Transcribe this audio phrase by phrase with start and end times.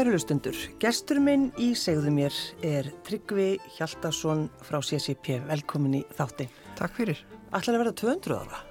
[0.00, 5.42] Kærulustundur, gestur minn í segðu mér er Tryggvi Hjaldarsson frá CCP.
[5.44, 6.46] Velkomin í þátti.
[6.78, 7.20] Takk fyrir.
[7.52, 8.62] Ætlar að verða 200 ára?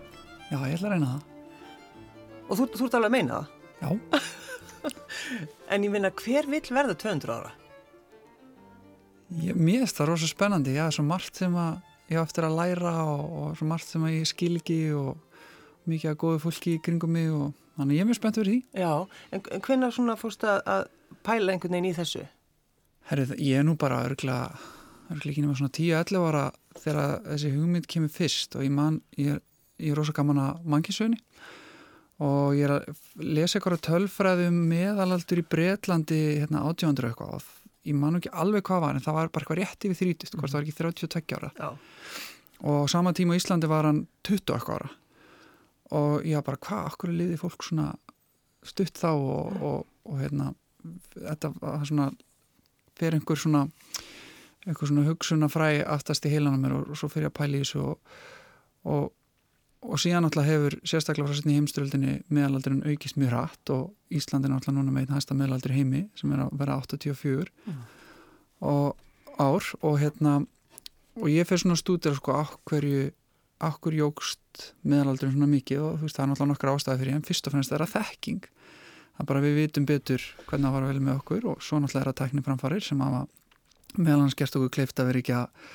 [0.49, 2.09] Já, ég ætla að reyna það.
[2.47, 3.53] Og þú, þú ert alveg að meina það?
[3.77, 4.97] Já.
[5.77, 7.55] en ég minna, hver vill verða 200 ára?
[9.29, 10.77] Ég, mér finnst það rosa spennandi.
[10.81, 11.77] Já, svo margt sem að
[12.09, 15.43] ég á eftir að læra og, og svo margt sem að ég skil ekki og
[15.85, 18.61] mikið að góðu fólki í kringum mig og þannig ég er mjög spennt fyrir því.
[18.81, 18.93] Já,
[19.29, 22.25] en, en hvenna svona fórst að, að pæla einhvern veginn í þessu?
[23.09, 24.39] Herrið, ég er nú bara örgla,
[25.09, 26.43] örgla ekki nema svona 10-11 ára
[26.77, 29.41] þegar þessi hugmynd kemur fyrst og ég, man, ég, er,
[29.81, 31.19] ég er rosa gaman að mannkísögni
[32.19, 37.95] og ég er að lesa eitthvað tölfræðum meðalaldur í Breitlandi hérna 1800 eitthvað og ég
[37.95, 40.59] man ekki alveg hvað var en það var bara eitthvað rétt yfir 30, hvort það
[40.59, 41.69] var ekki 32 ára Já.
[42.71, 44.91] og sama tíma í Íslandi var hann 20 eitthvað ára
[45.99, 47.87] og ég var bara hvað, akkur er liðið fólk svona
[48.67, 50.51] stutt þá og, og, og hérna
[51.15, 51.53] þetta
[51.87, 52.09] svona
[52.99, 53.67] fyrir einhver svona
[54.67, 57.81] einhver svona hugsunna fræ aftast í heilanum mér og, og svo fyrir að pæli þessu
[57.83, 58.15] og,
[58.91, 59.11] og,
[59.87, 64.75] og síðan alltaf hefur sérstaklega frá setni heimstöldinni meðalaldurinn aukist mjög rætt og Íslandin alltaf
[64.75, 67.79] núna með hægsta meðalaldur heimi sem er að vera 84 mm.
[68.67, 70.41] og ár og hérna
[71.19, 73.09] og ég fyrir svona stúdira sko áhverju
[73.59, 77.27] áhver jógst meðalaldurinn svona mikið og þú veist það er náttúrulega nokkra ástæði fyrir en
[77.27, 78.47] fyrst og fremst er það þekking
[79.19, 82.11] það bara við vitum betur hvernig það var vel með okkur og svo náttúrulega er
[82.11, 83.25] það tækni framfarir sem hafa
[83.97, 85.71] meðal hans gerst okkur kleift að vera ekki að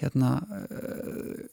[0.00, 1.44] hérna uh,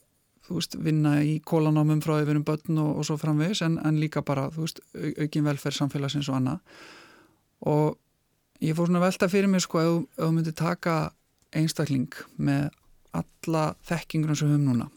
[0.42, 4.24] þú veist, vinna í kólanámum frá yfirum börn og, og svo framvegis en, en líka
[4.26, 6.80] bara, þú veist, aukin velferð samfélagsins og annað.
[7.70, 7.98] Og
[8.62, 10.96] ég fór svona velta fyrir mig sko ef þú myndir taka
[11.54, 12.10] einstakling
[12.42, 12.70] með
[13.14, 14.88] alla þekkingunum sem við höfum núna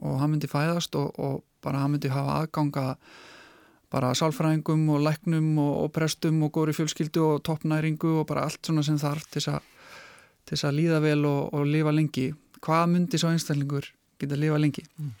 [0.00, 2.84] og hann myndi fæðast og, og bara hann myndi hafa aðganga
[3.90, 8.62] bara sálfræðingum og læknum og, og prestum og góri fjölskyldu og toppnæringu og bara allt
[8.66, 12.30] svona sem þarf til þess að líða vel og, og lifa lengi.
[12.60, 13.90] Hvað myndi svo einstaklingur
[14.20, 14.84] geta að lifa lengi?
[14.98, 15.16] Mm.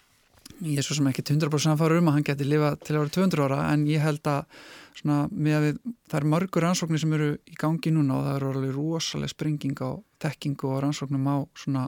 [0.60, 3.14] Ég er svo sem ekki 100% samfara um að hann geti lifa til að vera
[3.16, 4.60] 200 ára en ég held að
[4.98, 5.78] svona, við,
[6.10, 9.80] það er margur rannsóknir sem eru í gangi núna og það eru alveg rosalega springing
[9.80, 11.86] á tekkingu og rannsóknum á svona,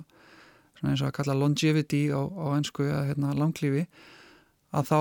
[0.79, 3.85] svona eins og að kalla longevity á, á ennsku eða hérna, langlífi
[4.73, 4.99] að þá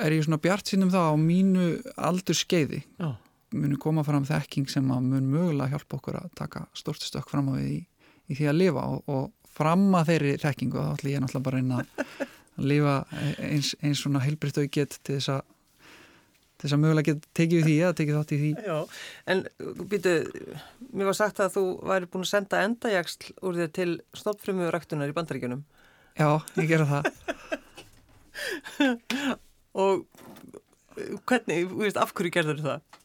[0.00, 1.66] er ég svona bjart sínum það á mínu
[1.96, 3.12] aldur skeiði Já.
[3.52, 7.50] munu koma fram þekking sem að mun mögulega hjálpa okkur að taka stort stökk fram
[7.52, 7.78] á við í,
[8.32, 11.60] í því að lifa og, og fram að þeirri þekkingu þá ætlum ég náttúrulega bara
[11.60, 12.94] reyna að lifa
[13.42, 15.42] eins, eins svona heilbritt og ég get til þess að
[16.62, 18.50] þess að mögulega geta tekið því eða tekið þátt í því.
[18.68, 18.76] Já,
[19.32, 19.40] en
[19.90, 20.12] býtu
[20.92, 23.88] mér var sagt að þú væri búin að senda endajagsl úr þér til
[24.20, 25.64] stoppfrömu ræktunar í bandaríkjunum.
[26.20, 26.28] Já,
[26.60, 27.02] ég gera það
[29.74, 30.06] og
[31.28, 33.00] hvernig, veist, af hverju gerður það?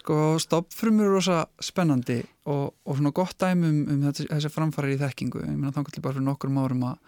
[0.00, 5.42] Sko stoppfrumur er rosa spennandi og, og svona gott dæmum um þessi framfæri í þekkingu
[5.42, 7.00] ég meina þannig bara fyrir nokkur árum að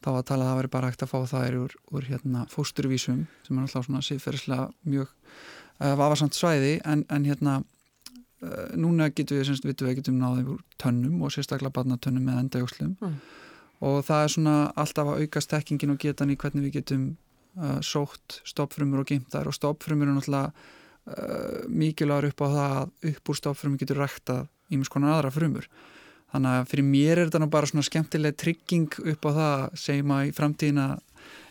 [0.00, 3.24] þá að tala að það veri bara hægt að fá það úr, úr hérna fósturvísum
[3.44, 9.40] sem er alltaf svona síðferðislega mjög uh, vafarsamt svæði en, en hérna uh, núna getum
[9.40, 13.18] við, við, getum náðið úr tönnum og sérstaklega barnatönnum með endajókslum mm.
[13.88, 17.10] og það er svona alltaf að aukast þekkingin og getan í hvernig við getum
[17.58, 23.14] uh, sótt stoppfrumur og geimtar og stoppfrumur er náttúrulega uh, mikilvægur upp á það að
[23.14, 24.36] upp úr stoppfrumur getur rækta
[24.70, 25.66] ímins konar aðra frumur.
[26.30, 30.28] Þannig að fyrir mér er þetta bara svona skemmtileg trygging upp á það segjum að
[30.28, 30.86] í framtíðina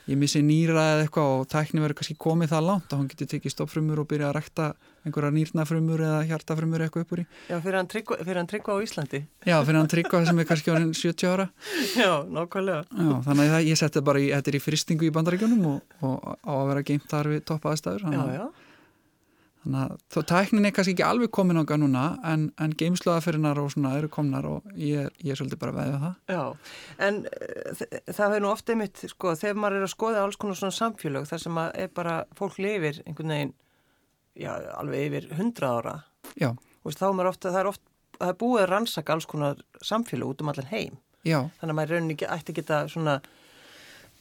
[0.10, 3.30] ég missi nýra eða eitthvað og tækni verður kannski komið það langt og hann getur
[3.34, 4.70] tekið stoppfrumur og byrja að rækta
[5.06, 7.26] einhverja nýrnafrumur eða hjartafrumur eitthvað uppur í.
[7.50, 8.18] Já, fyrir hann tryggva,
[8.50, 9.22] tryggva á Íslandi.
[9.46, 11.50] Já, fyrir hann tryggva sem er kannski orðin 70 ára.
[12.00, 12.82] Já, nákvæmlega.
[12.90, 16.18] Já, þannig að ég setti bara í, þetta er í fristingu í bandaríkjunum og, og
[16.42, 18.10] á að vera geimt þar við toppaðastæður.
[18.10, 18.69] Já, já.
[19.60, 23.74] Þannig að þó tæknin er kannski ekki alveg komin ánga núna en, en geimsluðaferðinar og
[23.74, 26.14] svona eru komnar og ég, ég er svolítið bara veðið það.
[26.32, 26.44] Já,
[27.08, 30.60] en uh, það hefur nú ofta einmitt, sko, þegar maður er að skoða alls konar
[30.62, 33.52] svona samfélög þar sem að er bara, fólk lifir einhvern veginn,
[34.40, 35.98] já, alveg yfir hundra ára.
[36.40, 36.54] Já.
[36.88, 40.32] Og þá er ofta, það er ofta, það er búið að rannsaka alls konar samfélög
[40.32, 40.96] út um allan heim.
[41.28, 41.42] Já.
[41.60, 43.20] Þannig að maður rauninni ekki ætti að geta svona,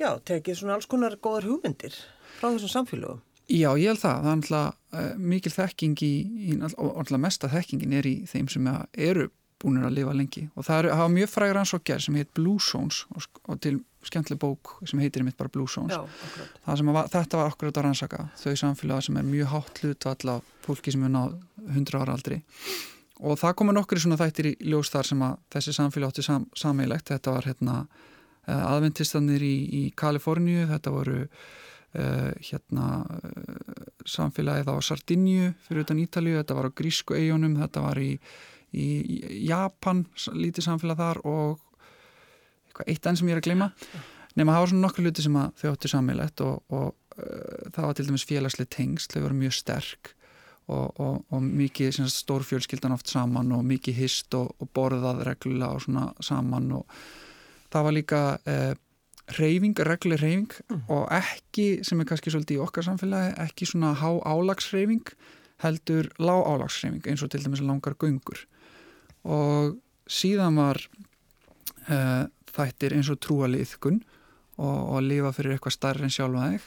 [0.03, 1.95] já, tekið svona alls konar góðar hugmyndir
[2.41, 3.23] frá þessum samfélögum.
[3.49, 4.23] Já, ég held það.
[4.23, 6.15] Það er alltaf uh, mikil þekking í,
[6.53, 9.29] í og alltaf mesta þekkingin er í þeim sem eru
[9.59, 13.01] búinir að lifa lengi og það er, hafa mjög frægur ansókjar sem heit Blue Zones
[13.11, 15.97] og, og til skemmtileg bók sem heitir mitt bara Blue Zones.
[15.97, 16.05] Já,
[16.87, 20.95] var, þetta var akkurat að rannsaka þau samfélaga sem er mjög hátt hlutvall af fólki
[20.95, 21.35] sem er náð
[21.67, 22.39] 100 ára aldri
[23.19, 26.45] og það komur nokkri svona þættir í ljós þar sem að þessi samfélag átti sam,
[26.57, 27.11] sammeilegt.
[27.11, 27.79] Þetta var hérna,
[28.47, 31.25] eh, aðventistanir í, í Kaliforníu, þetta voru
[31.97, 37.85] uh, hérna uh, samfélagið á Sardinju fyrir utan Ítalíu, þetta var á Grísku eigunum, þetta
[37.85, 38.13] var í,
[38.73, 40.05] í, í Japan,
[40.35, 41.65] lítið samfélag þar og
[42.69, 43.73] eitthvað eitt enn sem ég er að gleyma.
[44.39, 47.99] Nema það var svona nokkur luti sem þau áttu sammeilegt og, og uh, það var
[47.99, 50.13] til dæmis félagslega tengst, þau voru mjög sterk
[50.69, 55.85] og, og, og mikið stór fjölskyldan oft saman og mikið hist og borðað reglulega og
[55.87, 57.01] svona saman og
[57.73, 58.21] það var líka
[59.37, 60.85] reyfing, regluleg reyfing mm.
[60.95, 65.13] og ekki, sem er kannski svolítið í okkar samfélagi, ekki svona há álagsreyfing
[65.65, 68.45] heldur lág álagsreyfing eins og til dæmis langar gungur
[69.29, 69.77] og
[70.09, 70.81] síðan var
[71.91, 74.01] uh, þættir eins og trúaliðkun
[74.59, 76.67] og, og lifa fyrir eitthvað starri en sjálfa þig.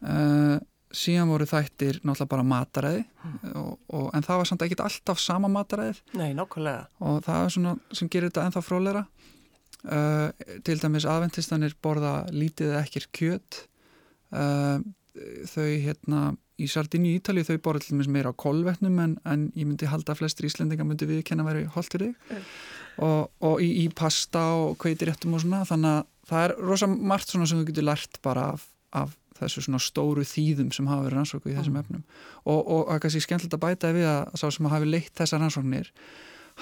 [0.00, 0.56] Uh,
[0.90, 3.50] síðan voru þættir náttúrulega bara mataræði mm.
[3.60, 6.02] og, og, en það var samt ekki alltaf sama mataræðið.
[6.18, 9.04] Nei, nokkulega og það er svona sem gerir þetta ennþá frólæra
[9.80, 10.28] Uh,
[10.60, 13.62] til dæmis aðventistanir borða lítið ekkir kjöt
[14.36, 14.76] uh,
[15.48, 19.46] þau hérna í Sardini í Ítali þau borða til dæmis meira á kolvetnum en, en
[19.56, 22.50] ég myndi halda að flestir íslendinga myndi við kenna verið holdt fyrir þig mm.
[23.08, 27.32] og, og í, í pasta og kveitiréttum og svona þannig að það er rosa margt
[27.32, 31.22] svona sem þú getur lært bara af, af þessu svona stóru þýðum sem hafa verið
[31.22, 31.86] rannsóku í þessum mm.
[31.86, 32.04] efnum
[32.44, 35.46] og, og það er kannski skemmtilegt að bæta við að sá sem hafi leitt þessar
[35.46, 35.92] rannsóknir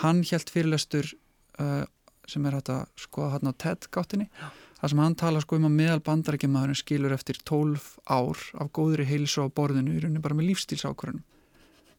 [0.05, 1.17] hann helt fyrirlestur
[1.59, 1.83] uh,
[2.29, 4.29] sem er hægt að skoða hérna á TED-gáttinni
[4.79, 9.09] þar sem hann tala sko um að meðal bandarækjamaðurinn skilur eftir 12 ár af góðri
[9.09, 11.25] heilsu á borðinu í rauninni bara með lífstílsákvörðunum.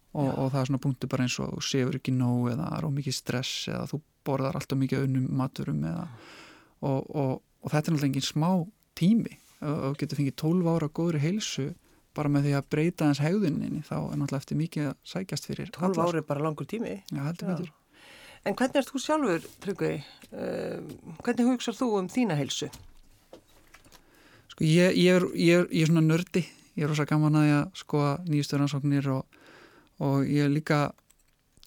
[0.10, 2.88] Og, og það er svona punktu bara eins og þú sefur ekki nóg eða er
[2.88, 6.08] ómikið stress eða þú borðar alltaf mikið önnum maturum eða,
[6.82, 8.50] og, og, og þetta er náttúrulega engin smá
[8.98, 9.38] tími.
[9.70, 11.68] Og getur fengið 12 ára góðri heilsu
[12.18, 15.76] bara með því að breyta hans hegðuninni þá er náttúrulega eftir mikið að sækjast fyrir
[15.78, 16.96] 12 ári er bara langur tími.
[17.12, 17.76] Já, heldur betur
[18.48, 19.96] En hvernig er þú sjálfur, Tryggvi?
[20.30, 20.80] Uh,
[21.26, 22.70] hvernig hugsað þú um þína heilsu?
[24.54, 26.46] Sko ég, ég, er, ég, er, ég er svona nördi,
[26.78, 29.42] ég er rosa gaman að ég skoða nýjastöðunarsóknir og,
[30.06, 30.80] og ég er líka,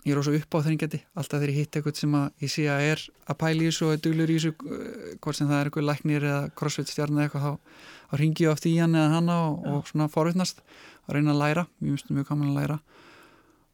[0.07, 2.67] ég er rosa upp á þengjandi, alltaf þegar ég hitt eitthvað sem að ég sé
[2.73, 5.59] að er að pæli í þessu og er duglur í þessu, uh, hvort sem það
[5.59, 8.97] er eitthvað læknir eða crossfit stjarn eða eitthvað, þá, þá ringi ég oft í hann
[8.97, 10.65] eða hanna og, og svona forutnast
[11.05, 12.81] að reyna að læra, mjög mjög mjög gaman að læra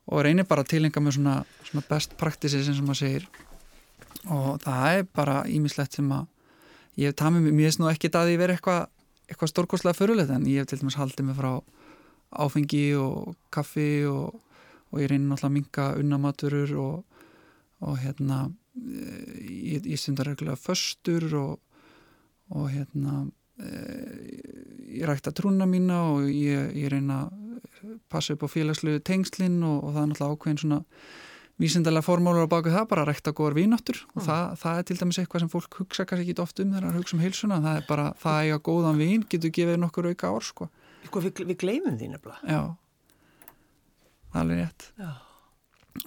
[0.09, 1.37] og reynir bara að tilenga með svona,
[1.69, 3.29] svona best practices eins og maður segir.
[4.29, 6.27] Og það er bara ímislegt sem að
[6.99, 8.87] ég hef tamið mér, mér finnst nú ekki að því verið eitthvað
[9.29, 11.51] eitthvað stórkostlega förulegt en ég hef til dæmis haldið mig frá
[12.45, 14.39] áfengi og kaffi og,
[14.89, 17.19] og ég reynir náttúrulega að minga unnamaturur og,
[17.85, 18.39] og hérna
[18.79, 21.59] ég, ég stundar reglulega föstur og,
[22.57, 23.27] og hérna
[23.59, 27.27] ég rækta trúna mína og ég, ég reyna
[28.11, 30.81] passa upp á félagslu tengslinn og, og það er náttúrulega ákveðin svona
[31.59, 34.03] vísindarlega formálur á baku það bara að rekta góðar vínáttur.
[34.15, 34.27] Og mm.
[34.29, 36.99] það, það er til dæmis eitthvað sem fólk hugsa kannski ekki oft um þegar það
[37.01, 40.47] hugsa um heilsuna það er bara það eiga góðan vín getur gefið nokkur auka ár
[40.47, 40.69] sko.
[41.09, 42.39] Sko við, við gleymum því nefnilega.
[42.47, 42.63] Já,
[44.39, 44.91] er rétt.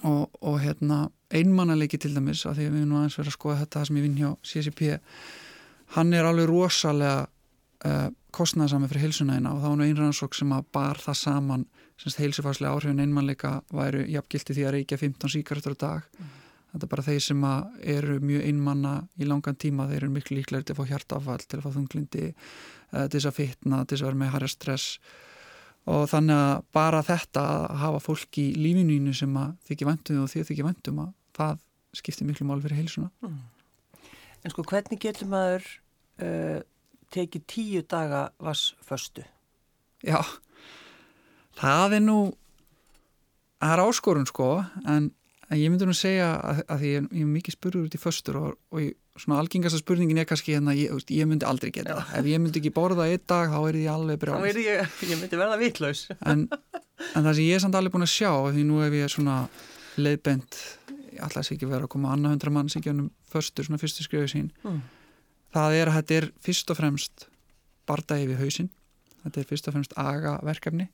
[0.08, 3.60] Og, og hérna einmannalegi til dæmis að því að við nú aðeins verðum að skoða
[3.62, 4.82] þetta sem ég vinn hjá CCP
[5.96, 7.26] hann er alveg rosalega
[7.88, 11.64] uh, kostnæðsami fyrir heilsunæðina og þá er nú einrannsók sem að bar það saman
[12.00, 16.30] semst heilsufarslega áhrifin einmannleika væru jafngildi því að reykja 15 síkartur á dag mm.
[16.72, 17.44] þetta er bara þeir sem
[17.96, 21.60] eru mjög einmanna í langan tíma, þeir eru miklu líklega til að fá hjartafall, til
[21.60, 24.88] að fá þunglindi uh, til þess að fitna, til þess að vera með harja stress
[25.92, 30.32] og þannig að bara þetta að hafa fólk í lífinuinu sem að þykja vendum og
[30.32, 31.64] þykja vendum að það
[31.98, 33.40] skiptir miklu mál fyrir heilsuna mm.
[34.42, 35.66] En sko hvernig getur maður
[36.18, 36.62] uh,
[37.12, 39.24] tekið tíu daga vassföstu.
[40.02, 40.18] Já,
[41.60, 42.16] það er nú,
[43.62, 44.48] það er áskorun sko,
[44.82, 45.10] en,
[45.48, 48.40] en ég myndi nú segja að, að ég, ég er mikið spurður út í föstur
[48.40, 52.00] og, og ég, svona algengasta spurningin er kannski hérna, ég, ég myndi aldrei geta.
[52.00, 52.18] Já.
[52.18, 54.42] Ef ég myndi ekki borða einn dag, þá er ég alveg brjáðist.
[54.42, 56.06] Þá er ég, ég myndi verða vitlaus.
[56.18, 56.46] En,
[57.12, 59.12] en það sem ég er samt alveg búin að sjá, því nú ef ég er
[59.12, 59.36] svona
[60.00, 60.58] leiðbent,
[61.20, 64.08] að sé ekki vera að koma annað hundra mann sem ekki ánum föstur, svona fyrstu
[64.08, 64.50] skrifið sín.
[64.64, 64.80] Mm
[65.52, 67.26] það er að þetta er fyrst og fremst
[67.88, 68.70] bardagi við hausin
[69.22, 70.88] þetta er fyrst og fremst agaverkefni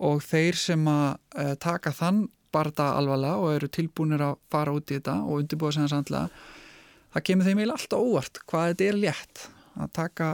[0.00, 4.90] og þeir sem að uh, taka þann barda alvarlega og eru tilbúinir að fara út
[4.90, 6.46] í þetta og undirbúa sem það sannlega
[7.14, 9.44] það kemur þeim eiginlega alltaf óvart hvað þetta er létt
[9.80, 10.30] að taka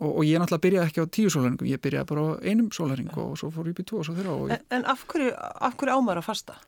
[0.00, 3.12] og, og ég náttúrulega byrjaði ekki á tíu sólaringum ég byrjaði bara á einum sólaring
[3.14, 5.32] og svo fór ég upp í tvo og svo þurra En, en af hverju,
[5.80, 6.58] hverju ámar að fasta?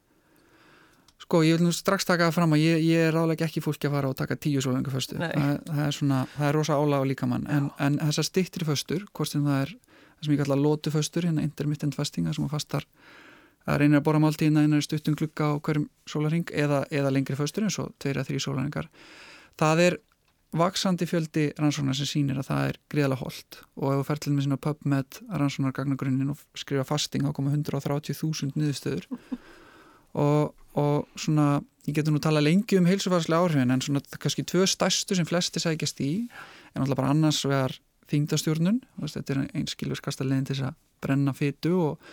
[1.18, 3.88] Sko ég vil nú strax taka það fram að ég, ég er ráðlega ekki fólki
[3.88, 5.18] að fara og taka tíu sólengu föstu.
[5.18, 8.68] Það, það er svona, það er rosa álag og líka mann en, en þessar stittri
[8.68, 9.74] föstur, hvort sem það er
[10.18, 12.86] það sem ég kalla lótuföstur, hérna intermittent fasting það sem að fastar
[13.68, 17.66] að reynir að bora máltíðina einar stuttum glukka á hverjum sólaring eða, eða lengri föstur
[17.66, 18.88] eins og tveir að þrjí sólaringar
[19.60, 19.98] það er
[20.58, 24.32] vaksandi fjöldi rannsóknar sem sýnir að það er greiðlega holdt og ef þú fer til
[24.32, 29.08] með svona PubMed rannsóknargagnagrunnin og skrifa fasting þá koma 130.000 niðurstöður
[30.14, 34.66] og, og svona ég getur nú tala lengi um heilsufarslega áhrifin en svona kannski tvö
[34.68, 36.12] stærstu sem flesti sækjast í
[36.74, 37.76] en alltaf bara annars vegar
[38.08, 42.10] þingdastjórnun, þetta er einskilverskasta leginn til þess að brenna fytu og,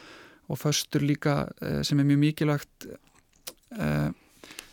[0.52, 2.88] og föstur líka eh, sem er mjög mikilvægt
[3.80, 4.10] eh,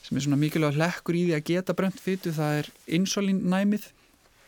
[0.03, 3.87] sem er svona mikilvægt hlekkur í því að geta brent fytu, það er insulinnæmið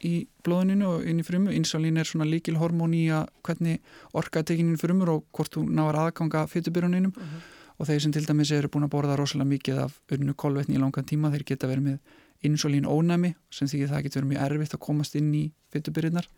[0.04, 0.14] í
[0.44, 1.52] blóðuninu og inn í frumu.
[1.54, 6.44] Insulin er svona líkil hormón í að hvernig orkaðtekininn frumur og hvort þú náar aðganga
[6.50, 7.53] fytubyrjuninum uh -huh.
[7.78, 10.82] Og þeir sem til dæmis eru búin að borða rosalega mikið af unnu kolvetni í
[10.82, 14.76] langan tíma, þeir geta verið með insulín ónæmi sem því það getur verið mjög erfitt
[14.76, 16.28] að komast inn í fytubyrjunar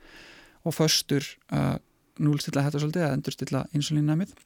[0.67, 1.77] og föstur uh,
[2.23, 4.37] núlstilla þetta svolítið að endurstilla insulínnæmið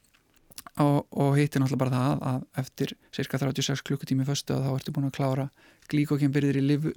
[0.83, 4.95] og, og heitir náttúrulega bara það að eftir cirka 36 klukkutími föstu að þá ertu
[4.97, 5.47] búin að klára
[5.91, 6.89] glíkokjambyrðir í liv,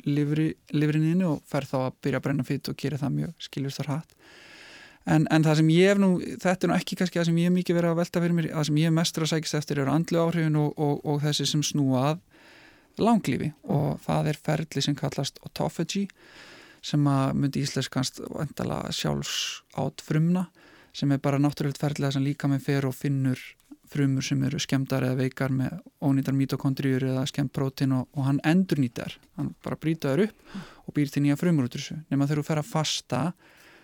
[0.73, 3.89] livrininu og fer þá að byrja að brenna fyrt og gera það mjög skiljast og
[3.89, 4.17] hratt
[5.05, 7.49] en, en það sem ég hef nú, þetta er nú ekki kannski það sem ég
[7.49, 9.81] hef mikið verið að velta fyrir mér það sem ég hef mestur að sækist eftir
[9.83, 12.21] eru andlu áhrifin og, og, og þessi sem snúað
[13.01, 13.53] langlífi.
[13.73, 16.05] Og það er ferli sem kallast autophagy
[16.83, 18.19] sem að myndi íslenskast
[18.91, 19.35] sjálfs
[19.79, 20.49] átt frumna
[20.93, 23.39] sem er bara náttúrulegt ferðilega sem líka með fer og finnur
[23.93, 28.39] frumur sem eru skemdar eða veikar með ónýtar mitokondriur eða skemmt prótin og, og hann
[28.47, 30.55] endur nýtar hann bara brýtaður upp
[30.87, 31.99] og býr til nýja frumur út úr þessu.
[32.11, 33.21] Nema þegar þú fer að fasta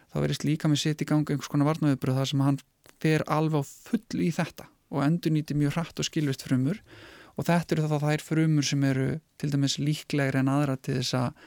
[0.10, 2.60] þá verist líka með sitt í ganga einhvers konar varnaðubröð þar sem hann
[3.00, 6.82] fer alveg á full í þetta og endur nýti mjög hratt og skilvist frumur
[7.38, 11.18] og þetta eru þá þær frumur sem eru til dæmis líklegri en aðra til þess
[11.20, 11.44] að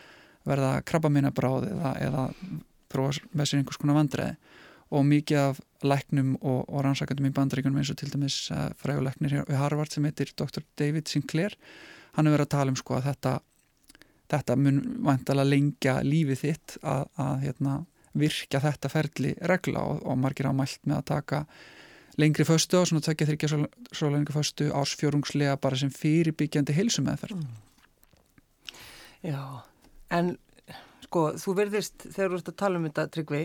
[0.48, 2.26] verða krabbameinabráð eða, eða
[3.32, 4.34] með sér einhvers konar vandræði
[4.92, 9.38] og mikið af læknum og, og rannsakandum í bandaríkunum eins og til dæmis uh, fræguleiknir
[9.48, 10.64] við Harvard sem heitir Dr.
[10.78, 11.56] David Sinclair
[12.18, 13.38] hann er verið að tala um sko að þetta
[14.32, 17.78] þetta mun vantala lengja lífið þitt að, að hérna,
[18.18, 21.42] virka þetta ferli regla og, og margir ámælt með að taka
[22.20, 27.40] lengri föstu og svona tökja þryggja svo, svo lengri föstu ásfjórungslega bara sem fyrirbyggjandi heilsumeðferð
[27.40, 27.52] mm.
[29.22, 29.62] Já,
[30.10, 30.34] en
[31.04, 33.42] sko þú verðist þegar þú ert að tala um þetta tryggvei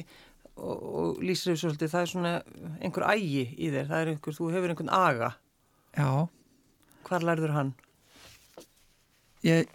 [0.57, 2.31] og, og lýsir þessu svolítið, það er svona
[2.81, 5.29] einhver ægi í þér, það er einhver, þú hefur einhvern aga.
[5.97, 6.09] Já.
[7.07, 7.74] Hvar lærður hann?
[9.45, 9.69] Ég,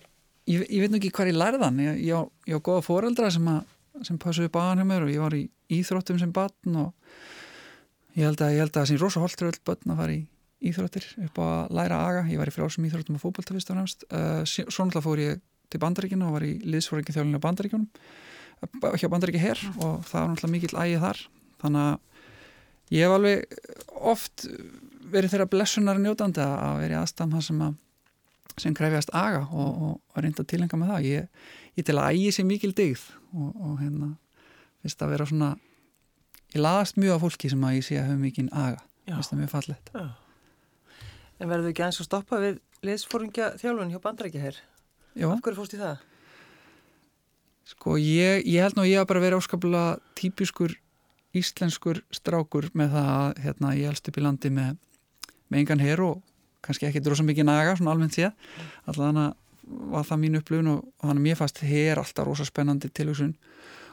[0.51, 3.31] ég, ég veit nú ekki hvar ég lærði hann, ég, ég, ég á goða foreldra
[3.33, 3.49] sem,
[4.07, 6.93] sem passuði baðan hjá mér og ég var í íþróttum sem batn og
[8.17, 10.21] ég held að að það sem rosa holtur öll börn að fara í
[10.73, 13.81] íþróttir upp á að læra aga, ég var í frálsum íþróttum og fókbalta fyrst og
[13.81, 15.41] nefnst, uh, svo náttúrulega fór ég
[15.73, 17.89] til bandaríkinu og var í liðsfóringi þjálfinu á bandaríkunum
[18.63, 21.21] hjá bandar ekki hér og það var náttúrulega mikill ægið þar.
[21.63, 23.57] Þannig að ég hef alveg
[24.13, 24.47] oft
[25.13, 27.75] verið þeirra blessunar njótandi að vera í aðstæðum það sem, að,
[28.61, 31.29] sem krefjast aga og, og reynda að tilenga með það ég,
[31.79, 34.11] ég til að ægi sér mikil digð og, og hérna
[34.83, 35.53] finnst að vera svona
[36.53, 39.43] ég laðast mjög af fólki sem að ég sé að hafa mikinn aga finnst það
[39.43, 40.07] mjög fallet Já.
[41.43, 44.59] En verður ekki eins og stoppa við liðsfóringja þjálfun hjá bandar ekki hér?
[45.27, 46.03] Af hverju fórst í það?
[47.73, 50.75] Sko ég, ég held nú ég að bara vera áskaplega típiskur
[51.37, 54.77] íslenskur strákur með það að hérna, ég helst upp í landi með,
[55.49, 56.21] með engan hér og
[56.65, 58.35] kannski ekki drosa mikið naga, svona almennt séð.
[58.87, 59.39] Alltaf þannig að
[59.93, 63.35] var það mín upplöfun og, þannig að mér fannst hér alltaf rosa spennandi tilhugsun.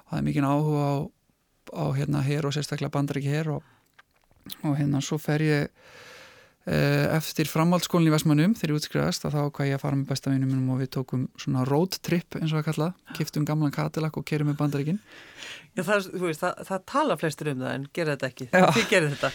[0.06, 0.96] Og það er mikið áhuga á,
[1.78, 3.74] á hérna hér og sérstaklega bandar ekki hér og,
[4.64, 5.68] og hérna svo fer ég
[6.70, 10.52] Eh, eftir framhaldsskólinn í Vestmannum þegar ég útskriðast þá hvað ég að fara með bestavinum
[10.52, 14.28] minnum og við tókum svona road trip eins og að kalla kiftum gamlan Cadillac og
[14.28, 15.00] kerum með bandaríkin.
[15.74, 18.50] Já það, veist, það, það tala flestur um það en gera þetta ekki.
[18.52, 19.32] Þið gerir þetta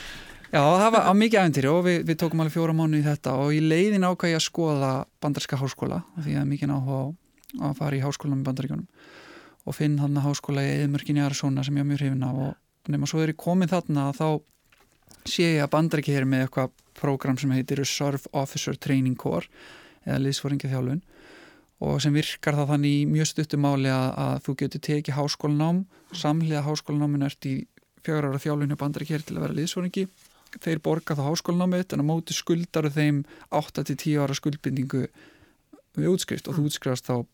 [0.55, 3.33] Já það var á mikið æventyri og við, við tókum alveg fjóra mánu í þetta
[3.43, 7.79] og í leiðin ákvað ég að skoða bandaríska háskóla því að mikið náttúrulega á að
[7.81, 8.85] fara í háskóla með bandaríkunum
[9.67, 12.39] og finn hann að háskóla í eðmörkin í Arizona sem ég á mjög hrifin af
[12.45, 14.29] og nema svo er ég komin þarna þá
[15.27, 19.51] sé ég að bandaríki hér með eitthvað prógram sem heitir Reserve Officer Training Corps
[20.07, 21.03] eða liðsforingið þjálfun
[21.83, 25.83] og sem virkar það þannig í mjög stuttumáli að, að þú getur tekið háskólanám
[26.15, 27.57] samlega háskólanáminu ert í
[28.07, 30.07] fjögur ára þjálfun hjá bandaríki hér til að vera liðsforingi
[30.63, 35.07] þeir borga þá háskólanámið en á móti skuldaru þeim 8-10 ára skuldbindingu
[35.95, 37.25] við útskrift og þú útskrifast þá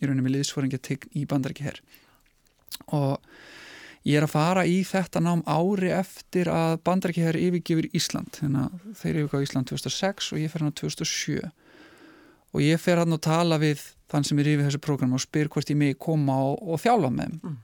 [0.00, 1.82] í rauninni með liðsforingið í bandaríki hér
[2.96, 3.18] og
[4.08, 8.32] Ég er að fara í þetta nám ári eftir að bandarækjaðar yfirgifir Ísland.
[8.38, 11.50] Þannig að þeir yfirgá Ísland 2006 og ég fer hann á 2007.
[12.50, 15.50] Og ég fer hann að tala við þann sem er yfir þessu prógram og spyr
[15.52, 17.42] hvort ég megi koma og, og þjála með þeim.
[17.44, 17.58] Mm.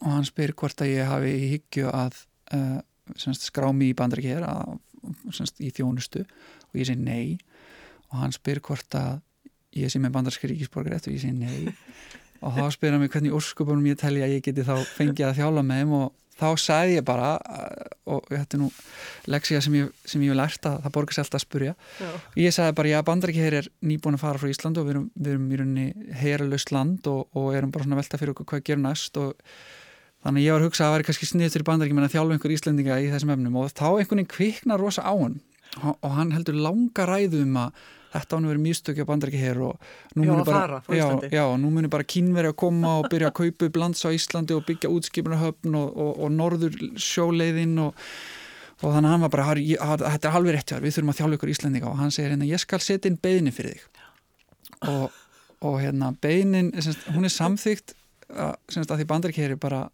[0.00, 2.22] Og hann spyr hvort að ég hafi í hyggju að
[2.56, 2.80] uh,
[3.18, 4.78] semst, skrá mig í bandarækjaðar
[5.58, 7.38] í þjónustu og ég segi nei.
[8.10, 9.20] Og hann spyr hvort að
[9.78, 11.74] ég sé með bandarækja ríkisborgar eftir og ég segi nei.
[12.44, 15.38] og þá spyrir hann mig hvernig úrskupunum ég telli að ég geti þá fengið að
[15.40, 16.08] þjála með þeim og
[16.40, 17.32] þá sagði ég bara
[18.08, 18.70] og þetta er nú
[19.30, 22.08] leksíða sem ég, sem ég vil lært að það borgar sér alltaf að spurja Já.
[22.40, 25.34] ég sagði bara, já, bandarækiheyr er nýbúin að fara frá Ísland og við erum, við
[25.34, 28.64] erum í rauninni heyralust land og, og erum bara svona að velta fyrir okkur hvað
[28.70, 29.34] gerum næst og
[30.24, 32.34] þannig ég var að hugsa að það væri kannski sniður til bandarækjum en að þjálfa
[32.36, 35.38] einhver Íslendinga í þessum efnum og þá einhvern veginn kviknar rosa á hann
[35.86, 40.24] og hann heldur langa ræðu um að þetta ánum verið mýstökja bandarækja hér og nú
[40.26, 40.80] Já, muni að bara,
[41.94, 45.76] bara kínveri að koma og byrja að kaupa upp lands á Íslandi og byggja útskipunarhöfn
[45.78, 47.94] og, og, og norður sjóleiðin og,
[48.82, 50.84] og þannig að hann var bara, "Harry, ég- að- þetta er alveg rétt hjá þér,
[50.88, 51.86] við þurfum að þjálfa ykkur Íslendinga.
[51.92, 53.86] Og hann segir hérna, ég skal setja inn beðni fyrir þig.
[54.90, 55.10] Og,
[55.62, 56.10] og hérna
[56.82, 57.94] semst, hún er samþygt
[58.34, 59.06] að, að því
[59.54, 59.84] er bara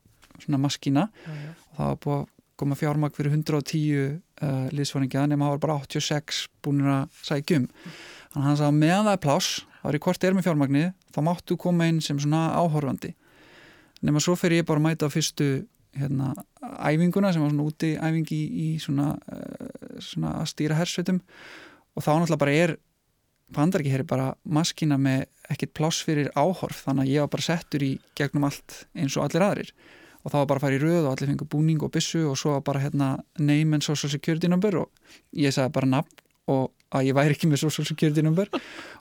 [0.43, 1.07] svona maskína.
[1.26, 1.37] Já.
[1.71, 2.26] og það var búið að
[2.57, 8.38] koma fjármagn fyrir 110 uh, liðsvaringja nema það var bara 86 búinir að sækjum þannig
[8.40, 9.50] að hann sagði að meðan það er pláss
[9.83, 13.12] þá er í hvort er með fjármagnið þá máttu koma inn sem svona áhorfandi.
[14.05, 15.50] Nema svo fer ég bara að mæta á fyrstu
[15.97, 21.23] hérna, æfinguna sem var svona úti æfingi í, í svona, uh, svona að stýra hersveitum.
[21.97, 22.75] Og þá náttúrulega bara er
[23.55, 27.33] pandar ekki hér er bara maskina með ekkert pláss fyrir áhorf þannig að ég var
[27.37, 29.71] bara settur í gegnum allt eins og allir aðrir
[30.26, 32.35] og þá var bara að fara í röð og allir fengur búning og byssu og
[32.40, 36.73] svo var bara hérna name and social security number og ég sagði bara nafn og
[36.95, 38.50] að ég væri ekki með social security number.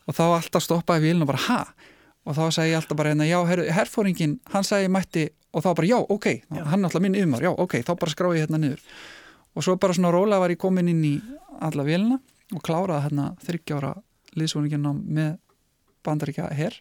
[0.05, 1.59] Og þá alltaf stoppaði vélina og bara ha?
[2.25, 5.25] Og þá sagði ég alltaf bara hérna já, her, herfóringin, hann sagði ég mætti.
[5.55, 6.63] Og þá bara já, ok, Já.
[6.71, 8.81] hann alltaf minn yfirmar, já, ok, þá bara skrái ég hérna niður.
[9.55, 11.13] Og svo bara svona róla var ég komin inn í
[11.63, 12.17] alla vélina
[12.51, 13.93] og kláraði hérna þryggjára
[14.35, 15.37] liðsvoningina með
[16.05, 16.75] bandaríkja herr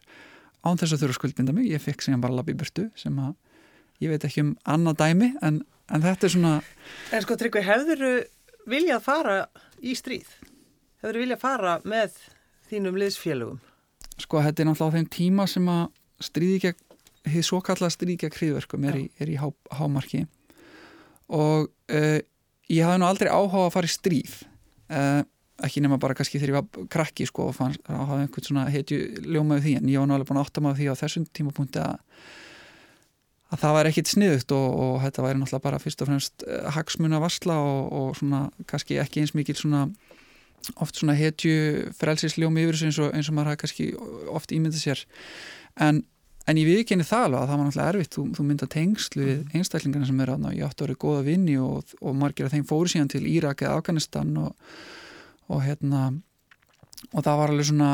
[0.64, 3.36] án þess að þurfa skuldbinda mig, ég fekk sem bara labbi burtu sem að
[4.02, 6.54] ég veit ekki um annað dæmi en, en þetta er svona
[7.12, 8.14] En sko Tryggvi, hefðuru
[8.70, 9.36] viljað fara
[9.84, 10.30] í stríð?
[11.02, 12.18] Hefðuru viljað fara með
[12.70, 13.62] þínum liðsfélögum?
[14.20, 15.84] sko þetta er náttúrulega á þeim tíma sem að
[16.22, 16.80] stríði gegn,
[17.26, 20.24] þið svo kallað stríði gegn hriðverkum er í, er í há, hámarki
[21.34, 22.18] og uh,
[22.70, 24.36] ég hafði nú aldrei áhuga að fara í stríð
[24.92, 25.22] uh,
[25.64, 29.00] ekki nema bara kannski þegar ég var krakki sko og fann, hafði einhvern svona heitju
[29.24, 31.82] ljómaði því en ég var nú alveg búin að átta maður því á þessum tímapunkti
[31.82, 31.94] að
[33.54, 36.70] að það var ekkit sniðugt og, og þetta væri náttúrulega bara fyrst og fremst uh,
[36.74, 39.86] hagsmuna varsla og, og svona kannski ekki eins mikil svona
[40.80, 43.88] oft svona hetju frelsisljómi yfir þessu eins og, eins og maður hafa kannski
[44.32, 45.02] oft ímyndið sér.
[45.84, 46.00] En,
[46.48, 48.16] en ég viðkenni það alveg að það var náttúrulega erfitt.
[48.16, 51.58] Þú, þú mynda tengslu við einstaklingarna sem er aðná ég átti að vera góða vinni
[51.60, 54.56] og, og margir af þeim fóru síðan til Írak eða Afganistan og,
[55.52, 56.06] og hérna
[57.12, 57.90] og það var alveg svona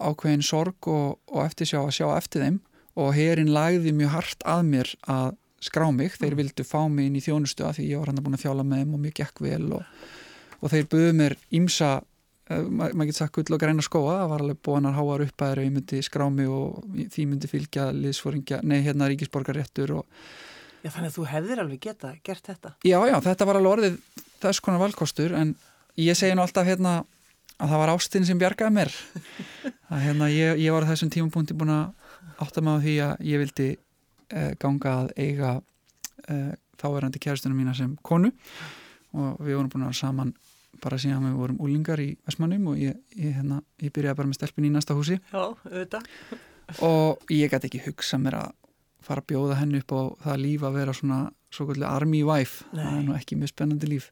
[0.00, 2.60] ákveðin sorg og, og eftir sjá að sjá eftir þeim
[2.98, 5.32] og herin lagði mjög hart að mér að
[5.62, 8.36] skrá mig, þeir vildu fá mig inn í þjónustu að því ég var hann búin
[8.38, 10.04] að þjála með þeim og mjög gekk vel og,
[10.60, 11.88] og þeir buðu mér ímsa,
[12.48, 15.44] ma maður getur sagt gull og græna skóa, það var alveg búin að háar upp
[15.48, 16.78] að ég myndi skrá mig og
[17.14, 20.06] því myndi fylgja liðsforingja, nei hérna ríkisborgarréttur og
[20.78, 22.70] Já, þannig að þú hefðir alveg geta gert þetta.
[22.86, 23.96] já, já, þetta var alveg orðið
[24.38, 25.56] þess konar valkostur en
[25.98, 27.00] ég segi nú alltaf hérna
[27.58, 28.92] að það var ástinn sem bjargaði mér.
[29.90, 31.97] Að hérna ég, ég var þessum tímapunkti búin að
[32.38, 37.74] átta mig á því að ég vildi uh, ganga að eiga uh, þáverandi kæristunum mína
[37.76, 38.32] sem konu.
[39.16, 40.34] Og við vorum búin að vera saman
[40.82, 44.38] bara síðan við vorum úlingar í Vestmannum og ég, ég, hérna, ég byrjaði bara með
[44.38, 45.18] stelpin í næsta húsi.
[45.32, 45.42] Já,
[46.84, 48.52] og ég gæti ekki hugsa mér að
[49.04, 51.20] fara að bjóða henni upp á það líf að vera svona
[51.54, 52.66] svo kvöldlega army wife.
[52.72, 52.82] Nei.
[52.82, 54.10] það er nú ekki mjög spennandi líf.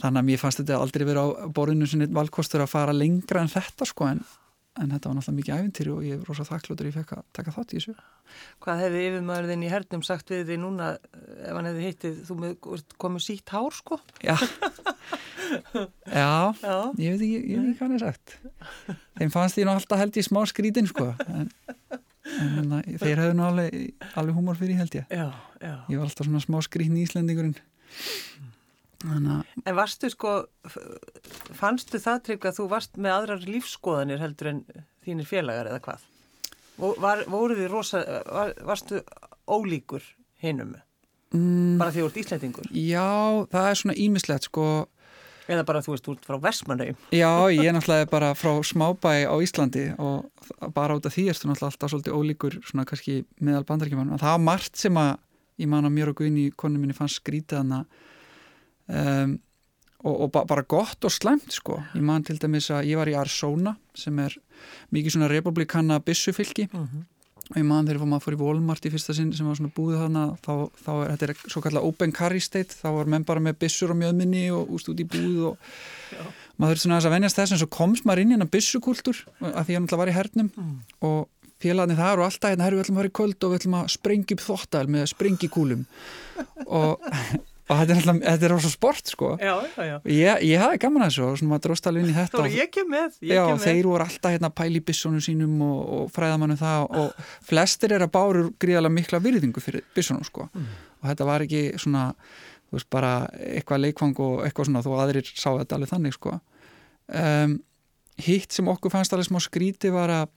[0.00, 3.52] Þannig að mér fannst þetta aldrei vera á borðinu sinni valkostur að fara lengra en
[3.52, 4.22] þetta sko en,
[4.80, 7.52] en þetta var náttúrulega mikið æfintýri og ég er rosa þakklótur ég fekk að taka
[7.52, 7.94] þátt í þessu.
[8.64, 12.36] Hvað hefði yfirmaðurðin í hernum sagt við því núna eh, ef hann hefði hittið, þú
[13.04, 14.00] komið sítt hár sko?
[14.24, 14.36] já.
[15.52, 16.76] Já, Já.
[16.96, 18.36] ég veit ekki, ég veit ekki hvað hann er sagt.
[19.18, 21.10] Þeim fannst ég nú alltaf held ég smá skrítin sko.
[21.28, 21.50] En,
[21.92, 23.76] en, en þeir hefðu nú alveg,
[24.16, 25.12] alveg húmor fyrir held ég.
[25.12, 25.26] Já,
[25.60, 25.74] já.
[25.92, 27.58] ég var alltaf svona smá skrítin í Íslendingurinn.
[27.58, 28.51] Þannig
[29.02, 30.32] að En varstu sko,
[31.58, 34.62] fannstu það trygg að þú varst með aðrar lífskoðanir heldur en
[35.04, 36.06] þínir félagar eða hvað?
[36.78, 39.02] Var, voru þið rosa, var, varstu
[39.50, 40.02] ólíkur
[40.42, 40.76] hinnum?
[41.34, 42.72] mm, Bara því þú ert Íslendingur?
[42.72, 43.08] Já,
[43.52, 44.66] það er svona ímislegt sko
[45.50, 46.98] Eða bara þú veist, þú ert frá Vestmannheim?
[47.10, 50.30] Já, ég er náttúrulega bara frá smábæ á Íslandi og
[50.74, 54.44] bara út af því erstu náttúrulega alltaf svolítið ólíkur svona kannski meðal bandaríkjumann það var
[54.46, 55.16] margt sem að
[55.58, 57.82] ég man að mér og Guðni konu minni fannst skrítið hana
[58.92, 59.38] um,
[60.02, 61.78] og, og ba bara gott og slæmt sko.
[61.94, 64.34] Ég man til dæmis að ég var í Arizona sem er
[64.94, 66.68] mikið svona republikana byssufylki.
[66.72, 67.04] Mm -hmm.
[67.50, 69.98] og ég man þegar maður fór í Walmart í fyrsta sinn sem var svona búið
[69.98, 73.40] þarna þá, þá er þetta er svo kallar open carry state þá var menn bara
[73.40, 75.58] með byssur á mjöðminni og úst út í búið og
[76.56, 79.64] maður þurfti svona að venjast þess en svo komst maður inn í hennar byssukultúr að
[79.64, 80.50] því ég náttúrulega var í hernum.
[80.56, 80.80] Mm.
[81.00, 81.28] og
[81.62, 83.78] félagarnir þar og alltaf hérna, herru, við ætlum að fara í kvöld og við ætlum
[83.78, 85.84] að sprengja upp þóttal með sprengikúlum
[86.66, 87.06] og,
[87.72, 89.30] og þetta er alltaf, þetta er rosa sport sko.
[89.40, 89.94] Já, já, já.
[90.12, 92.70] ég, ég hafði gaman að þessu og svona dróst alveg inn í þetta og, ég
[92.76, 93.66] kem með, ég já, kem með.
[93.66, 98.06] þeir voru alltaf hérna pæli í bissónum sínum og, og fræðamannu það og flestir er
[98.06, 100.48] að báru gríðarlega mikla virðingu fyrir bissónum sko.
[101.02, 102.10] Og þetta var ekki svona
[102.72, 103.12] þú veist bara
[103.52, 106.38] eitthvað leikfang og eitthvað svona þó aðrir sá þetta alveg þannig sko.
[107.12, 107.58] Um,
[108.22, 110.30] hitt sem okkur fannst alveg smá skríti var að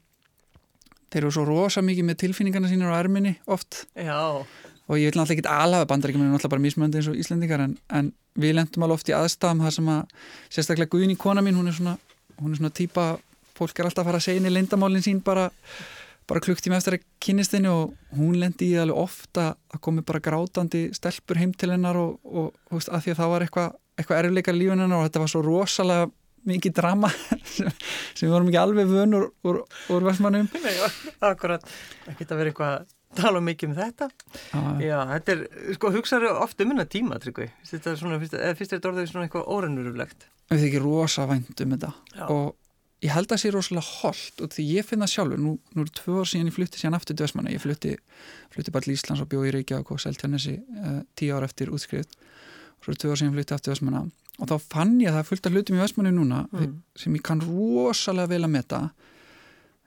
[1.13, 3.85] þeir eru svo rosa mikið með tilfinningarna sínur á erminni oft.
[3.95, 4.43] Já,
[4.85, 7.77] og ég vil náttúrulega ekki alhafa bandaríkjum en náttúrulega bara mismöndi eins og Íslendingar en,
[7.89, 10.17] en við lendum alveg oft í aðstæðum þar sem að
[10.53, 11.95] sérstaklega Guðni kona mín hún er svona,
[12.41, 13.05] hún er svona típa
[13.55, 15.47] fólk er alltaf að fara að segja inn í leyndamálin sín bara,
[16.29, 20.89] bara klukktíma eftir að kynnistinni og hún lendi í alveg ofta að komi bara grátandi
[20.95, 24.57] stelpur heim til hennar og, og, og að því að það var eitthvað eitthva erfleikar
[24.57, 26.09] lífin hennar og þetta var svo rosalega
[26.45, 27.09] mikið drama
[27.55, 27.71] sem,
[28.13, 29.61] sem við vorum ekki alveg vön úr, úr,
[29.95, 30.75] úr versmannum nei,
[31.23, 31.63] akkurat.
[32.05, 34.07] Það geta verið eitthvað að tala mikið um þetta.
[34.83, 35.41] Já, þetta er,
[35.77, 37.47] sko, hugsaðu oft um hennar tíma, Tryggvi.
[37.71, 40.27] Þetta er svona, fyrst, fyrst er þetta orðið svona eitthvað órennurulegt.
[40.51, 42.25] við þykir rosa vænt um þetta Já.
[42.29, 42.55] og
[43.01, 45.81] ég held að það sé rosalega holdt og því ég finn það sjálfur, nú, nú
[45.85, 47.95] eru tvö ár síðan ég flutti síðan aftur til Vestmanna, ég flutti,
[48.53, 52.13] flutti bara til Íslands og bjóði í Reykjavík og Seltjarnesi uh, tíu ár eftir útskrift
[52.15, 54.03] og svo eru tvö ár síðan flutti aftur til Vestmanna
[54.35, 56.77] og þá fann ég að það er fullt af hlutum í Vestmanni núna Mm.
[56.97, 58.79] sem ég kann rosalega vel að meta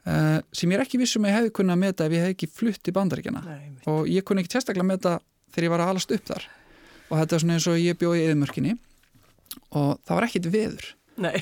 [0.09, 2.37] uh, sem ég er ekki vissum að ég hefði kunnað að meta ef ég hefði
[2.37, 5.15] ekki flutt í bandaríkjana Nei, og ég kunni ekki sérstaklega að meta
[5.53, 6.49] þegar ég var að alast upp þar.
[7.09, 8.75] Og þetta er svona eins og ég bjóði í eðmörkinni
[9.79, 10.91] og það var ekkit veður.
[11.19, 11.39] Nei,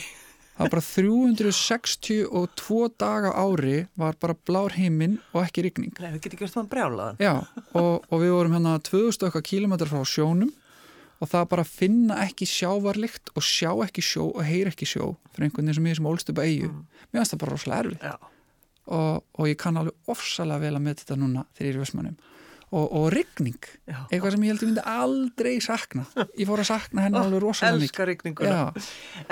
[0.57, 5.97] það var bara 362 daga ári var bara blár heiminn og ekki rigning.
[5.99, 7.19] Nei, getur ekki verið svona brjálaðan.
[7.23, 7.35] Já,
[7.77, 10.55] og, og við vorum hérna 2000 okkar kílometrar frá sjónum.
[11.17, 15.47] Og það bara finna ekki sjávarlikt og sjá ekki sjó og heyra ekki sjó fyrir
[15.47, 18.05] einhvern veginn sem ég sem ólst upp að eigu mér finnst það bara rosalega erfitt.
[18.05, 18.36] Já,
[18.87, 21.85] og, og ég kann alveg ofsalega vel að með þetta núna þegar ég er í
[21.85, 22.17] Vestmannum
[22.67, 23.99] og, og rigning, já.
[24.11, 26.03] eitthvað sem ég held ég myndi aldrei sakna
[26.35, 28.63] ég fór að sakna henni alveg rosalega mikið Elskar rigninguna.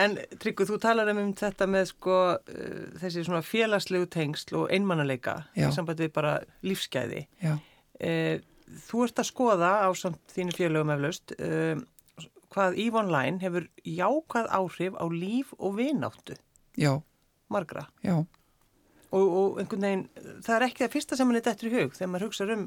[0.05, 5.35] En Tryggur, þú talar um þetta með sko uh, þessi svona félagslegu tengsl og einmannaleika
[5.59, 5.67] Já.
[5.67, 6.37] í sambandi við bara
[6.67, 7.27] lífsgæði.
[7.43, 7.57] já,
[7.95, 8.41] Uh,
[8.89, 11.79] þú ert að skoða á samt þínu félögum eflaust uh,
[12.51, 16.35] hvað EVE Online hefur jákað áhrif á líf og vináttu
[16.75, 16.97] já,
[17.47, 17.87] margra.
[18.03, 18.17] já
[19.15, 20.07] Og, og einhvern veginn,
[20.43, 22.65] það er ekki það fyrsta sem mann er dettur í hug þegar maður hugsa um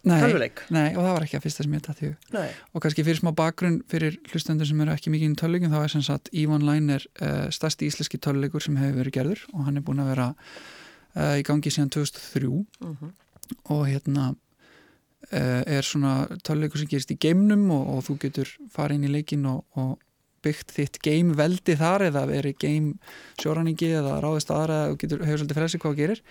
[0.00, 0.62] tölvuleik.
[0.72, 2.48] nei, og það var ekki að fyrsta sem ég dætti hug Nei.
[2.72, 5.92] og kannski fyrir smá bakgrunn fyrir hlustendur sem eru ekki mikið í tölvleikum þá er
[5.92, 9.80] sem sagt EVE Online er uh, stærsti íslenski tölvleikur sem hefur verið gerður og hann
[9.80, 13.16] er búin að vera uh, í gangi síðan 2003 Mm
[13.66, 19.00] og hérna uh, er svona tölvleikur sem gerist í geimnum og, og þú getur farið
[19.00, 19.98] inn í leikin og, og
[20.44, 22.90] byggt þitt geimveldi þar eða verið geim
[23.40, 26.22] sjóraningi eða ráðist aðra og getur, hefur svolítið frelsi hvað þú gerir.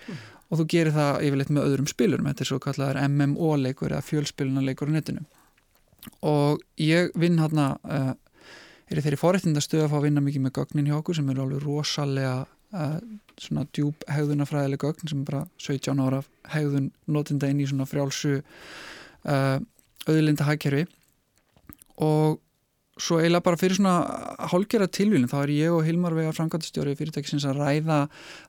[0.50, 4.90] Og þú gerir það yfirleitt með öðrum spilurum þetta er svo kallar MMO-leikur eða fjölspilunarleikur
[4.90, 5.26] á netinu.
[6.26, 8.14] Og ég vinn hérna uh,
[8.90, 11.66] er þeirri forréttindastöð að fá að vinna mikið með gögnin hjá okkur sem eru alveg
[11.66, 12.36] rosalega
[12.74, 12.96] uh,
[13.40, 16.22] svona djúb hegðunafræðileg gögn sem er bara 17 ára
[16.54, 19.58] hegðun notinda inn í svona frjálsu uh,
[20.08, 20.86] auðlinda hagkerfi
[22.00, 22.40] og
[23.00, 23.94] svo eiginlega bara fyrir svona
[24.52, 28.00] hálgjara tilvílinn, þá er ég og Hilmar Veigar framkvæmtastjóri fyrirtækisins að ræða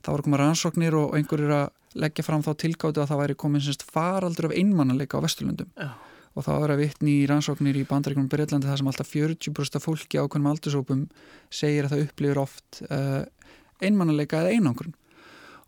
[0.04, 1.66] það voru koma rannsóknir og einhverjur að
[2.02, 5.90] leggja fram þá tilgátu að það væri komin semst faraldur af einmannaleika á Vesturlundum Já.
[6.36, 9.86] og það var að vitni í rannsóknir í bandaríkunum Breitlandi það sem alltaf 40% af
[9.86, 11.06] fólki á hvernig aldursópum
[11.52, 13.22] segir að það upplifir oft uh,
[13.82, 14.96] einmannaleika eða einangrun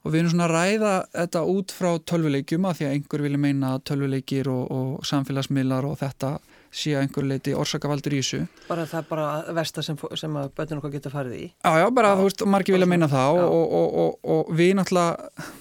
[0.04, 3.40] og við erum svona að ræða þetta út frá tölvuleikjum að því að einhver vilja
[3.40, 6.36] meina tölvuleikir og, og samfélagsmiðlar og þetta
[6.74, 10.80] sé að einhver leiti orsakavaldur í þessu Bara það bara versta sem, sem að bötun
[10.80, 11.44] okkar geta farið í.
[11.62, 13.44] Já, já, bara þú veist, margir vilja meina það Já.
[13.46, 15.52] og, og, og, og við náttúrulega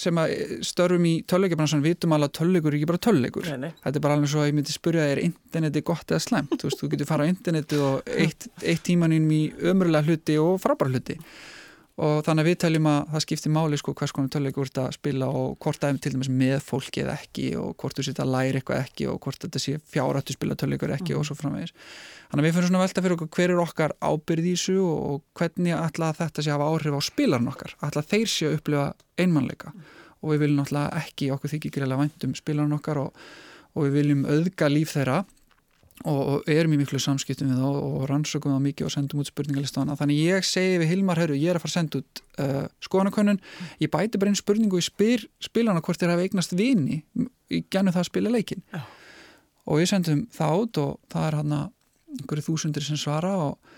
[0.00, 0.32] sem að
[0.64, 3.70] störfum í tölvuleikjabransan vitum alveg að tölvuleikur er ekki bara nei.
[3.82, 6.68] þetta er bara alveg svo að ég myndi spyrja er interneti gott eða slæmt, þú
[6.68, 10.94] veist, þú getur fara á interneti og eitt, eitt tímaninn í ömurlega hluti og frábæra
[10.94, 11.18] hluti
[12.00, 14.94] og þannig að við teljum að það skiptir máli sko hvers konar tölvuleikur ert að
[14.96, 18.32] spila og hvort er til dæmis með fólki eða ekki og hvort þú setja að
[18.34, 21.74] læra eitthvað ekki og hvort þetta sé fjárættu spila tölvuleikur ekki og svo framvegis.
[22.30, 25.24] Þannig að við fyrir svona velta fyrir okkur hver er okkar ábyrð í þessu og
[25.36, 27.76] hvernig að þetta sé að hafa áhrif á spilarinn okkar?
[27.84, 28.86] Að þeir sé að upplifa
[29.20, 29.74] einmannleika?
[30.20, 33.20] Og við viljum náttúrulega ekki okkur þykir greiðlega vænt um spilarinn okkar og,
[33.74, 35.20] og við viljum auðga líf þeirra
[36.08, 39.96] og, erum í miklu samskiptum við þá og rannsökum það mikið og sendum út spurningalistana
[39.98, 43.40] þannig ég segi við Hilmar, herru, ég er að fara að senda út uh, skoðanakönnun,
[43.82, 47.02] ég bæti bara einn spurningu og ég spyr spilana hvort þeir hafa eignast vini
[47.50, 48.80] í gennu það að spila leikin Já.
[49.66, 53.76] og ég sendum það út og það er hann einhverju þúsundir sem svara og,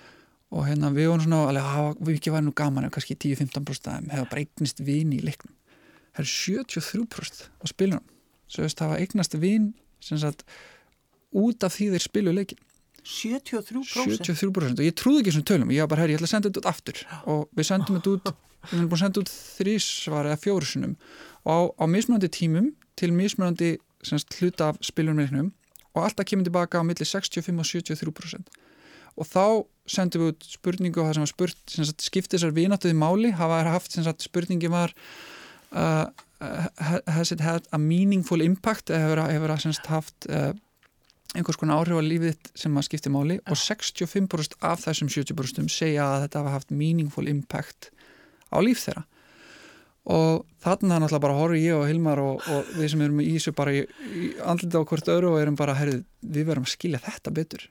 [0.54, 3.90] og hérna við vorum svona alveg, hafa, við ekki væri nú gaman ef kannski 10-15%
[3.90, 5.52] af þeim hefur bara eignast vini í leiknum.
[6.12, 8.08] Það er 73% á spilunum
[8.52, 8.80] svo veist
[11.32, 12.60] út af því þeir spilu leikin
[13.02, 13.82] 73%?
[13.82, 15.70] 73% og ég trúði ekki þessum tölum.
[15.74, 17.00] Ég var bara, herri, ég ætla að senda þetta út aftur.
[17.32, 18.34] Og við sendum þetta út
[18.70, 20.94] við erum búin að senda út þrísvar eða fjórusunum
[21.42, 23.72] og á, á mismunandi tímum til mismunandi
[24.06, 25.50] semst, hluta af spilunum
[25.92, 28.52] og alltaf kemur tilbaka á milli 65 og 73%
[29.18, 29.46] og þá
[29.90, 33.32] sendum við út spurningu og það sem var spurt sem sagt, skipti þessar vinatuði máli?
[33.36, 34.94] Hafa haft sem sagt, spurningi var
[35.74, 36.06] uh,
[37.10, 38.94] has it had a meaningful impact?
[38.94, 39.20] Hefur,
[39.60, 40.54] semst, haft uh,
[41.36, 46.04] einhvers konar áhrif á lífið sem að skipti máli og 65% af þessum 70% segja
[46.04, 47.90] að þetta hafa haft meaningful impact
[48.52, 49.06] á líf þeirra.
[50.12, 53.52] Og þarna náttúrulega bara horfum ég og Hilmar og, og við sem erum í Ísu
[53.54, 57.02] bara í, í andlita á hvort öru og erum bara herrið, við verðum að skilja
[57.04, 57.68] þetta betur.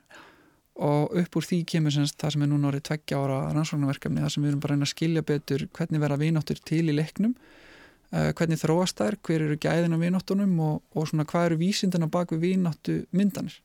[0.81, 4.33] Og upp úr því kemur semst það sem er núna orðið tveggja ára rannsóknarverkefni það
[4.33, 7.35] sem við erum bara að skilja betur hvernig verða vináttur til í leiknum
[8.11, 12.33] hvernig þróast þær, hver eru gæðin á vináttunum og, og svona hvað eru vísindina bak
[12.35, 13.55] við vináttu myndanir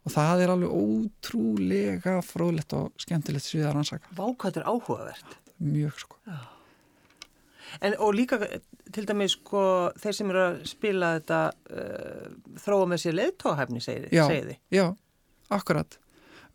[0.00, 4.08] og það er alveg ótrúlega fróðlegt og skemmtilegt sviðar rannsaka.
[4.16, 5.36] Vákvært er áhugavert.
[5.60, 6.16] Mjög sko.
[6.24, 6.40] Já.
[7.80, 8.38] En og líka
[8.90, 9.62] til dæmis sko
[10.00, 12.24] þeir sem eru að spila þetta uh,
[12.64, 14.56] þróa með sér leðtóhæfni segið þið.
[14.74, 14.86] Já,
[15.54, 15.98] akkurat.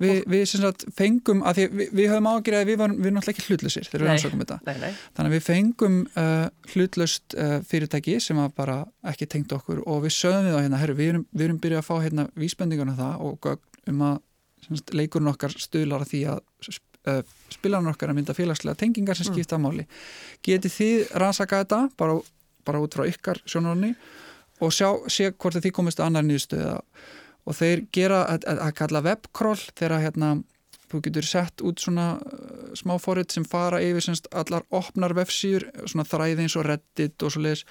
[0.02, 3.18] Vi, við sagt, fengum, að því við, við höfum ágjörðið að við varum, við erum
[3.20, 4.58] náttúrulega ekki hlutlusir þegar við ansökum þetta.
[4.66, 4.98] Nei, nei.
[5.16, 8.78] Þannig að við fengum uh, hlutlust uh, fyrirtæki sem var bara
[9.08, 11.84] ekki tengt okkur og við sögum við á hérna, herru, við erum, við erum byrjað
[11.84, 13.50] að fá hérna vísbendingarna um það og
[13.94, 14.20] um að
[14.68, 16.44] sagt, leikurinn okkar stuðlar að því að
[17.08, 17.22] uh,
[17.54, 19.36] spilarnar okkar að mynda félagslega tengingar sem mm.
[19.36, 19.68] skipta mm.
[19.68, 19.88] máli.
[20.46, 22.18] Geti þið rannsaka þetta bara,
[22.68, 23.94] bara út frá ykkar sjónarni
[24.64, 26.80] og sjá, sé hvort þið komist að annar nýðstöða
[27.46, 30.36] og þeir gera að, að, að kalla webcrawl þegar hérna
[30.92, 35.68] þú getur sett út svona uh, smá forrið sem fara yfir semst allar opnar vefsýr,
[35.86, 37.66] svona þræði eins og reddit og svo leiðis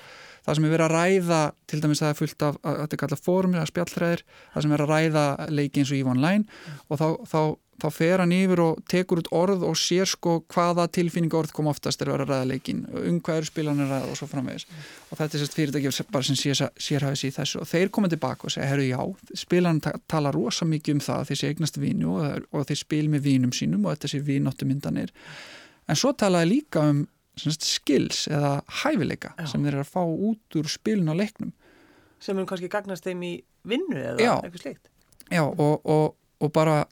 [0.44, 3.02] það sem er verið að ræða, til dæmis það er fullt af að þetta er
[3.02, 6.58] kallað fórumir, að spjallræðir það sem er að ræða leiki eins og EVE Online.
[6.88, 7.40] Og þá, þá
[7.82, 11.68] þá fer hann yfir og tekur út orð og sér sko hvaða tilfinninga orð kom
[11.70, 14.66] oftast er að vera ræðaleikin, um hvað eru spilanir ræða og svo framvegis.
[14.68, 14.84] Mm.
[15.10, 17.60] og þetta er sérst fyrirtæki bara sem sér, sérhæfis í þessu.
[17.62, 19.00] Og þeir koma tilbaka og segja, herru já,
[19.38, 23.28] spilan tala rosa mikið um það þeir sé eignast vinu og, og þeir spil með
[23.28, 25.12] vinum sínum og þetta sé vinóttu myndanir
[25.88, 27.04] en svo talaði líka um
[27.38, 29.46] sérst, skills eða hæfileika já.
[29.50, 31.52] sem þeir eru að fá út úr spilin á leiknum.
[32.22, 33.34] Sem er kannski gagnast þeim í
[33.68, 34.90] vinnu eða eitthvað slikt
[35.32, 36.84] Já, og, og, og bara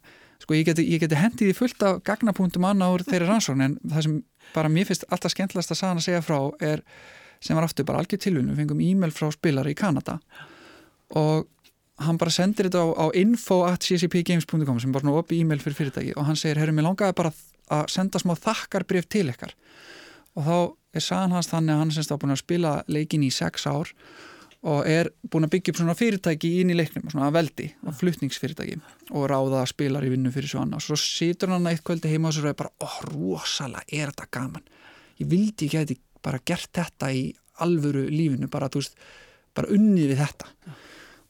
[0.42, 4.06] sko ég geti, geti hendið í fullt af gagnapunktum annað úr þeirri rannsókn en það
[4.06, 4.20] sem
[4.52, 6.38] bara mér finnst alltaf skemmtilegast að saðan að segja frá
[6.72, 6.82] er
[7.42, 10.18] sem var aftur bara algjör tilvunum, við fengum e-mail frá spilari í Kanada
[11.18, 11.48] og
[12.02, 16.14] hann bara sendir þetta á, á info.ccpgames.com sem er bara svona opið e-mail fyrir fyrirtæki
[16.16, 17.32] og hann segir, herru, mér langaði bara
[17.72, 19.54] að senda smá þakkarbrif til ykkar.
[20.36, 20.56] Og þá
[20.96, 23.92] er saðan hans þannig að hann semst á búin að spila leikin í sex ár
[24.62, 28.76] og er búin að byggja upp svona fyrirtæki inn í leiknum, svona veldi og flutningsfyrirtæki
[29.10, 30.78] og ráða spilar í vinnu fyrir svo annað.
[30.78, 34.28] Og svo situr hann eitt kvöldi heima og svo er bara, ó, rosalega er þetta
[34.38, 34.68] gaman.
[35.18, 37.24] Ég vildi ekki að þetta bara gert þetta í
[37.62, 38.94] alvöru lífinu bara, þú veist,
[39.56, 40.52] bara unnið við þetta.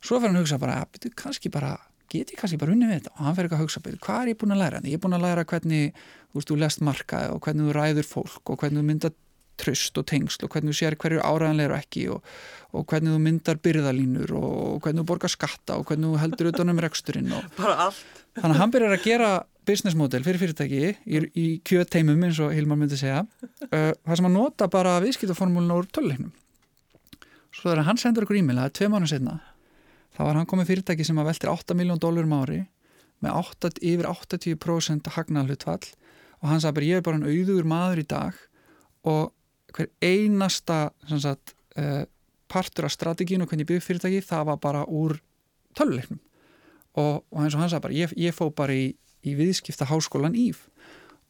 [0.03, 1.73] Svo fyrir hann að hugsa bara, ja, betur kannski bara
[2.13, 3.15] get ég kannski bara unnið við þetta?
[3.17, 4.85] Og hann fyrir ekki að hugsa, betur, hvað er ég búin að læra?
[4.85, 8.09] Ég er búin að læra hvernig, þú veist, þú lest marka og hvernig þú ræður
[8.11, 9.13] fólk og hvernig þú mynda
[9.61, 12.27] tröst og tengsl og hvernig þú sér hverju áræðanlegur ekki og,
[12.73, 16.73] og hvernig þú myndar byrðalínur og hvernig þú borgar skatta og hvernig þú heldur utan
[16.73, 17.49] um reksturinn og
[18.39, 19.33] þannig að hann byrjar að gera
[19.69, 23.25] business model fyrir fyrirtæki í, í kjöteimum eins og Hilmar myndi segja.
[23.73, 26.33] Uh, það sem að nota bara viðskiptaformúlinu úr töluleiknum
[27.53, 29.37] svo þegar hann sendur okkur e-mail það er tvei mánu setna
[30.13, 32.59] þá var hann komið fyrirtæki sem að veltir 8 miljón dólarum ári
[33.23, 35.87] með 8, yfir 80% hagnalhutvall
[36.43, 38.43] og hann sagði bara ég er bara en auður maður í dag
[39.09, 39.33] og
[39.77, 42.05] hver einasta sagt, uh,
[42.53, 45.17] partur af strategínu hvernig ég byggði fyrirtæki það var bara úr
[45.79, 46.21] töluleiknum
[46.99, 48.93] og, og eins og hann sagði bara ég, ég fó bara í,
[49.25, 50.67] í viðskipta háskólan Íf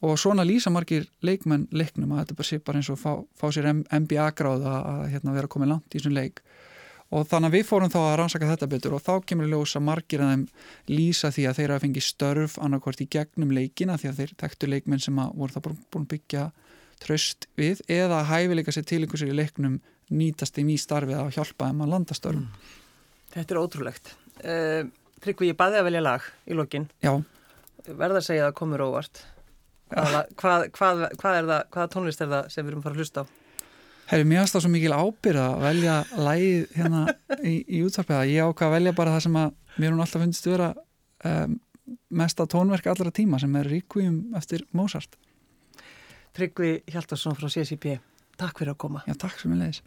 [0.02, 3.46] og svona lýsa margir leikmenn leiknum að þetta bara sé bara eins og fá, fá
[3.54, 6.42] sér MBA gráð að hérna, vera komið langt í þessum leik.
[7.12, 10.24] Og þannig að við fórum þá að rannsaka þetta betur og þá kemur ljósa margir
[10.24, 10.44] að þeim
[10.90, 14.70] lýsa því að þeir að fengi störf annarkvært í gegnum leikina því að þeir þekktu
[14.72, 16.46] leikmenn sem voru það búin byggja
[17.02, 19.80] tröst við eða hæfileika sér til einhversu í leiknum
[20.12, 22.48] nýtast þeim í starfið að hjálpa þeim að landa störfum.
[22.48, 22.80] Mm.
[23.32, 24.14] Þetta er ótrúlegt.
[24.42, 24.80] Uh,
[25.22, 26.88] Tryggvi, ég baði að velja lag í lokin.
[27.04, 27.14] Já.
[27.86, 29.22] Verða að segja að það komur óvart.
[29.92, 32.96] Hvað, hvað, hvað, hvað er það, hvaða tónlist er það sem við erum að fara
[32.96, 33.24] að hlusta á?
[34.12, 37.02] Herri, mér finnst það svo mikil ábyrða að velja lægið hérna
[37.38, 38.22] í, í útvarpiða.
[38.28, 40.70] Ég ákvað að velja bara það sem að mér hún alltaf finnst vera
[41.30, 41.54] um,
[42.22, 45.16] mesta tónverk allra tíma sem er Requiem eftir Mozart.
[46.32, 47.92] Tryggvi Hjaltarsson frá CSIP
[48.40, 49.02] Takk fyrir að koma.
[49.06, 49.82] Já, takk sem ég leiðis